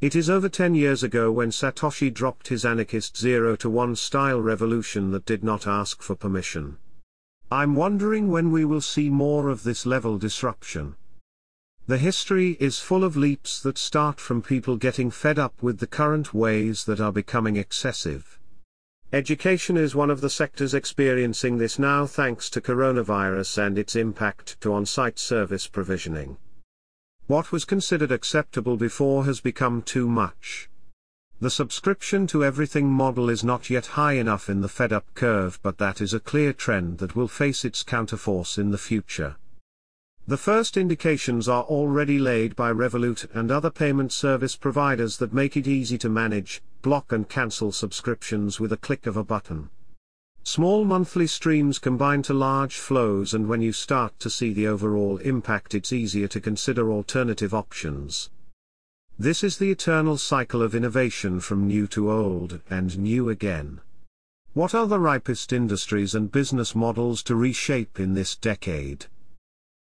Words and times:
It 0.00 0.14
is 0.14 0.30
over 0.30 0.48
10 0.48 0.76
years 0.76 1.02
ago 1.02 1.32
when 1.32 1.50
Satoshi 1.50 2.14
dropped 2.14 2.46
his 2.46 2.64
anarchist 2.64 3.18
0 3.18 3.56
to 3.56 3.68
1 3.68 3.96
style 3.96 4.40
revolution 4.40 5.10
that 5.10 5.26
did 5.26 5.42
not 5.42 5.66
ask 5.66 6.02
for 6.02 6.14
permission. 6.14 6.76
I'm 7.50 7.74
wondering 7.74 8.28
when 8.28 8.52
we 8.52 8.64
will 8.64 8.80
see 8.80 9.10
more 9.10 9.48
of 9.48 9.64
this 9.64 9.86
level 9.86 10.16
disruption. 10.16 10.94
The 11.88 11.98
history 11.98 12.56
is 12.60 12.78
full 12.78 13.02
of 13.02 13.16
leaps 13.16 13.60
that 13.62 13.76
start 13.76 14.20
from 14.20 14.40
people 14.40 14.76
getting 14.76 15.10
fed 15.10 15.36
up 15.36 15.60
with 15.60 15.80
the 15.80 15.88
current 15.88 16.32
ways 16.32 16.84
that 16.84 17.00
are 17.00 17.10
becoming 17.10 17.56
excessive. 17.56 18.38
Education 19.12 19.76
is 19.76 19.96
one 19.96 20.10
of 20.10 20.20
the 20.20 20.30
sectors 20.30 20.74
experiencing 20.74 21.58
this 21.58 21.76
now 21.76 22.06
thanks 22.06 22.48
to 22.50 22.60
coronavirus 22.60 23.66
and 23.66 23.76
its 23.76 23.96
impact 23.96 24.60
to 24.60 24.74
on-site 24.74 25.18
service 25.18 25.66
provisioning. 25.66 26.36
What 27.28 27.52
was 27.52 27.66
considered 27.66 28.10
acceptable 28.10 28.78
before 28.78 29.26
has 29.26 29.42
become 29.42 29.82
too 29.82 30.08
much. 30.08 30.70
The 31.42 31.50
subscription 31.50 32.26
to 32.28 32.42
everything 32.42 32.90
model 32.90 33.28
is 33.28 33.44
not 33.44 33.68
yet 33.68 33.84
high 34.00 34.14
enough 34.14 34.48
in 34.48 34.62
the 34.62 34.68
fed-up 34.68 35.04
curve 35.14 35.60
but 35.62 35.76
that 35.76 36.00
is 36.00 36.14
a 36.14 36.20
clear 36.20 36.54
trend 36.54 36.96
that 37.00 37.14
will 37.14 37.28
face 37.28 37.66
its 37.66 37.82
counterforce 37.82 38.56
in 38.56 38.70
the 38.70 38.78
future. 38.78 39.36
The 40.26 40.38
first 40.38 40.78
indications 40.78 41.50
are 41.50 41.64
already 41.64 42.18
laid 42.18 42.56
by 42.56 42.72
Revolut 42.72 43.26
and 43.34 43.50
other 43.50 43.70
payment 43.70 44.10
service 44.10 44.56
providers 44.56 45.18
that 45.18 45.34
make 45.34 45.54
it 45.54 45.66
easy 45.66 45.98
to 45.98 46.08
manage, 46.08 46.62
block 46.80 47.12
and 47.12 47.28
cancel 47.28 47.72
subscriptions 47.72 48.58
with 48.58 48.72
a 48.72 48.78
click 48.78 49.06
of 49.06 49.18
a 49.18 49.22
button. 49.22 49.68
Small 50.50 50.86
monthly 50.86 51.26
streams 51.26 51.78
combine 51.78 52.22
to 52.22 52.32
large 52.32 52.78
flows 52.78 53.34
and 53.34 53.46
when 53.46 53.60
you 53.60 53.70
start 53.70 54.18
to 54.20 54.30
see 54.30 54.54
the 54.54 54.66
overall 54.66 55.18
impact 55.18 55.74
it's 55.74 55.92
easier 55.92 56.26
to 56.26 56.40
consider 56.40 56.90
alternative 56.90 57.52
options. 57.52 58.30
This 59.18 59.44
is 59.44 59.58
the 59.58 59.70
eternal 59.70 60.16
cycle 60.16 60.62
of 60.62 60.74
innovation 60.74 61.38
from 61.40 61.66
new 61.66 61.86
to 61.88 62.10
old 62.10 62.62
and 62.70 62.96
new 62.96 63.28
again. 63.28 63.82
What 64.54 64.74
are 64.74 64.86
the 64.86 64.98
ripest 64.98 65.52
industries 65.52 66.14
and 66.14 66.32
business 66.32 66.74
models 66.74 67.22
to 67.24 67.36
reshape 67.36 68.00
in 68.00 68.14
this 68.14 68.34
decade? 68.34 69.04